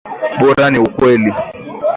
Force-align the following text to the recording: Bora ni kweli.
Bora 0.39 0.65
ni 0.69 0.79
kweli. 0.95 1.31